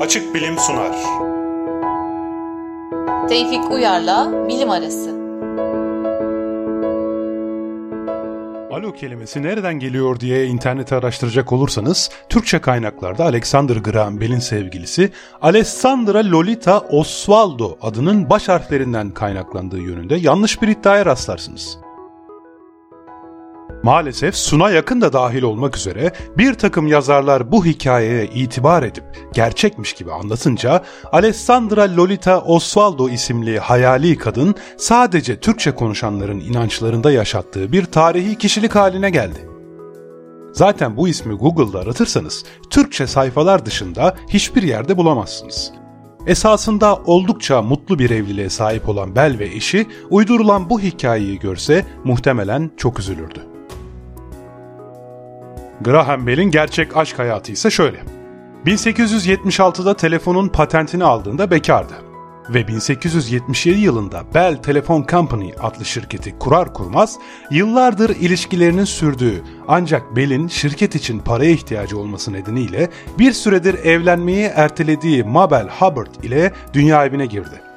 [0.00, 0.96] Açık Bilim sunar.
[3.28, 5.10] Tevfik Uyar'la Bilim Arası.
[8.72, 15.10] Alo kelimesi nereden geliyor diye internete araştıracak olursanız Türkçe kaynaklarda Alexander Graham Bell'in sevgilisi
[15.42, 21.83] Alessandra Lolita Osvaldo adının baş harflerinden kaynaklandığı yönünde yanlış bir iddiaya rastlarsınız.
[23.84, 29.04] Maalesef Suna yakın da dahil olmak üzere bir takım yazarlar bu hikayeye itibar edip
[29.34, 37.84] gerçekmiş gibi anlatınca Alessandra Lolita Osvaldo isimli hayali kadın sadece Türkçe konuşanların inançlarında yaşattığı bir
[37.84, 39.48] tarihi kişilik haline geldi.
[40.52, 45.72] Zaten bu ismi Google'da aratırsanız Türkçe sayfalar dışında hiçbir yerde bulamazsınız.
[46.26, 52.70] Esasında oldukça mutlu bir evliliğe sahip olan Bel ve eşi uydurulan bu hikayeyi görse muhtemelen
[52.76, 53.53] çok üzülürdü.
[55.80, 57.98] Graham Bell'in gerçek aşk hayatı ise şöyle.
[58.66, 61.94] 1876'da telefonun patentini aldığında bekardı
[62.50, 67.18] ve 1877 yılında Bell Telephone Company adlı şirketi kurar kurmaz
[67.50, 72.88] yıllardır ilişkilerinin sürdüğü ancak Bell'in şirket için paraya ihtiyacı olması nedeniyle
[73.18, 77.73] bir süredir evlenmeyi ertelediği Mabel Hubbard ile dünya evine girdi.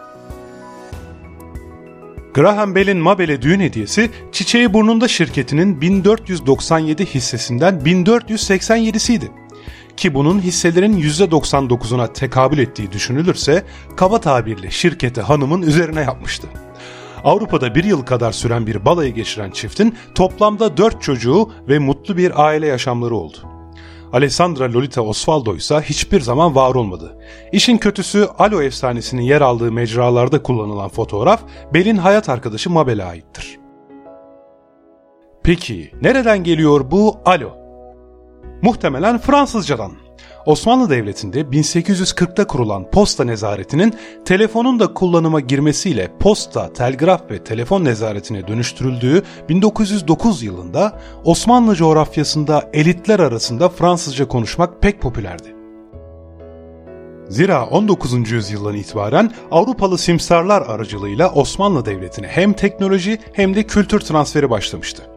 [2.38, 9.28] Graham Bell'in Mabel'e düğün hediyesi Çiçeği Burnunda şirketinin 1497 hissesinden 1487'siydi.
[9.98, 13.64] Ki bunun hisselerin %99'una tekabül ettiği düşünülürse
[13.96, 16.48] kaba tabirle şirketi hanımın üzerine yapmıştı.
[17.24, 22.46] Avrupa'da bir yıl kadar süren bir balayı geçiren çiftin toplamda 4 çocuğu ve mutlu bir
[22.46, 23.57] aile yaşamları oldu.
[24.14, 27.18] Alessandra Lolita Osvaldo ise hiçbir zaman var olmadı.
[27.52, 31.42] İşin kötüsü Alo efsanesinin yer aldığı mecralarda kullanılan fotoğraf
[31.74, 33.60] Bel'in hayat arkadaşı Mabel'e aittir.
[35.44, 37.52] Peki nereden geliyor bu Alo?
[38.62, 39.92] Muhtemelen Fransızcadan.
[40.46, 43.94] Osmanlı Devleti'nde 1840'ta kurulan posta nezaretinin
[44.26, 53.20] telefonun da kullanıma girmesiyle posta, telgraf ve telefon nezaretine dönüştürüldüğü 1909 yılında Osmanlı coğrafyasında elitler
[53.20, 55.56] arasında Fransızca konuşmak pek popülerdi.
[57.30, 58.32] Zira 19.
[58.32, 65.17] yüzyıldan itibaren Avrupalı simsarlar aracılığıyla Osmanlı Devleti'ne hem teknoloji hem de kültür transferi başlamıştı.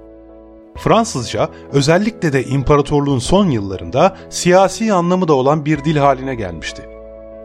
[0.80, 6.82] Fransızca özellikle de imparatorluğun son yıllarında siyasi anlamı da olan bir dil haline gelmişti.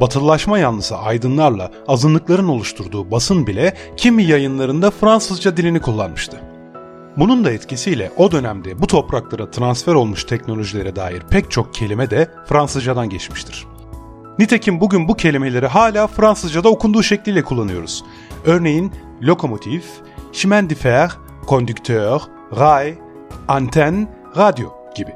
[0.02, 6.42] Batılılaşma yanlısı aydınlarla azınlıkların oluşturduğu basın bile kimi yayınlarında Fransızca dilini kullanmıştı.
[7.18, 12.32] Bunun da etkisiyle o dönemde bu topraklara transfer olmuş teknolojilere dair pek çok kelime de
[12.46, 13.66] Fransızcadan geçmiştir.
[14.40, 18.04] Nitekim bugün bu kelimeleri hala Fransızcada okunduğu şekliyle kullanıyoruz.
[18.46, 18.92] Örneğin
[19.22, 19.86] lokomotif,
[20.32, 21.12] chemin de fer,
[21.48, 22.22] conducteur,
[22.58, 23.05] rail,
[23.48, 24.08] anten,
[24.38, 25.12] radyo gibi.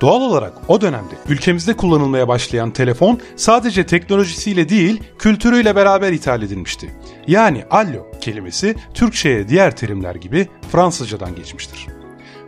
[0.00, 6.94] Doğal olarak o dönemde ülkemizde kullanılmaya başlayan telefon sadece teknolojisiyle değil kültürüyle beraber ithal edilmişti.
[7.26, 11.86] Yani allo kelimesi Türkçe'ye diğer terimler gibi Fransızcadan geçmiştir.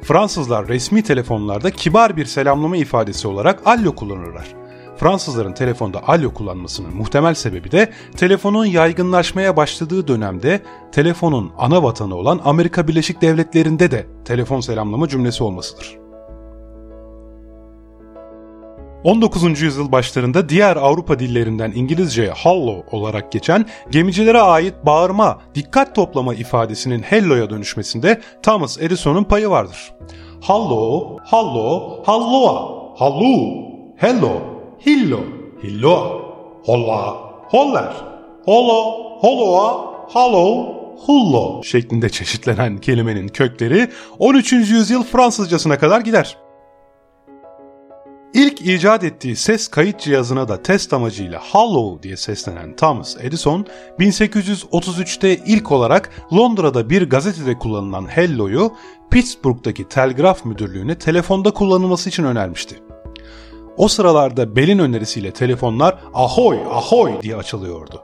[0.03, 4.62] Fransızlar resmi telefonlarda kibar bir selamlama ifadesi olarak allo kullanırlar.
[5.03, 12.41] Fransızların telefonda alo kullanmasının muhtemel sebebi de telefonun yaygınlaşmaya başladığı dönemde telefonun ana vatanı olan
[12.45, 15.99] Amerika Birleşik Devletleri'nde de telefon selamlama cümlesi olmasıdır.
[19.05, 19.61] 19.
[19.62, 27.03] yüzyıl başlarında diğer Avrupa dillerinden İngilizceye hello olarak geçen gemicilere ait bağırma, dikkat toplama ifadesinin
[27.03, 29.95] hello'ya dönüşmesinde Thomas Edison'un payı vardır.
[30.41, 32.69] Hallo, hallo, halloa,
[32.99, 33.62] hallo,
[33.97, 34.52] hello,
[34.87, 35.20] hillo,
[35.62, 36.22] hillo,
[36.65, 37.16] holla,
[37.50, 37.93] holler,
[38.44, 40.75] holo, holoa, halo,
[41.06, 41.62] hullo.
[41.65, 43.88] Şeklinde çeşitlenen kelimenin kökleri
[44.19, 44.53] 13.
[44.53, 46.37] yüzyıl Fransızcasına kadar gider.
[48.34, 53.66] İlk icat ettiği ses kayıt cihazına da test amacıyla Hello diye seslenen Thomas Edison,
[53.99, 58.72] 1833'te ilk olarak Londra'da bir gazetede kullanılan Hello'yu
[59.10, 62.92] Pittsburgh'daki telgraf müdürlüğüne telefonda kullanılması için önermişti.
[63.77, 68.02] O sıralarda Bell'in önerisiyle telefonlar ahoy ahoy diye açılıyordu.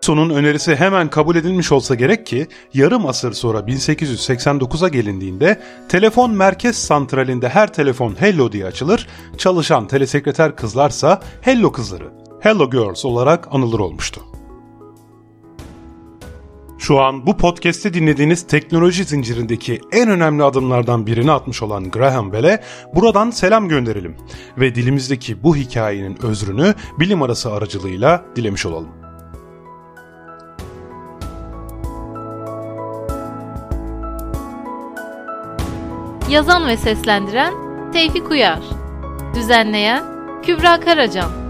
[0.00, 6.76] Sonun önerisi hemen kabul edilmiş olsa gerek ki yarım asır sonra 1889'a gelindiğinde telefon merkez
[6.76, 9.08] santralinde her telefon Hello diye açılır,
[9.38, 14.20] çalışan telesekreter kızlarsa Hello kızları, Hello Girls olarak anılır olmuştu.
[16.78, 22.62] Şu an bu podcast'te dinlediğiniz teknoloji zincirindeki en önemli adımlardan birini atmış olan Graham Bell'e
[22.94, 24.16] buradan selam gönderelim
[24.58, 28.88] ve dilimizdeki bu hikayenin özrünü bilim arası aracılığıyla dilemiş olalım.
[36.30, 37.54] Yazan ve seslendiren
[37.92, 38.62] Tevfik Uyar
[39.34, 40.04] Düzenleyen
[40.42, 41.47] Kübra Karacan